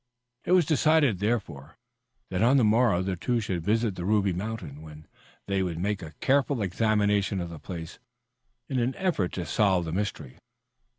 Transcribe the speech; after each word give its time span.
It 0.45 0.53
was 0.53 0.65
decided, 0.65 1.19
therefore, 1.19 1.77
that 2.31 2.41
on 2.41 2.57
the 2.57 2.63
morrow 2.63 3.03
the 3.03 3.15
two 3.15 3.39
should 3.39 3.61
visit 3.61 3.93
the 3.93 4.03
Ruby 4.03 4.33
Mountain, 4.33 4.81
when 4.81 5.05
they 5.45 5.61
would 5.61 5.77
make 5.77 6.01
a 6.01 6.15
careful 6.21 6.63
examination 6.63 7.39
of 7.39 7.51
the 7.51 7.59
place 7.59 7.99
in 8.67 8.79
an 8.79 8.95
effort 8.95 9.31
to 9.33 9.45
solve 9.45 9.85
the 9.85 9.91
mystery. 9.93 10.37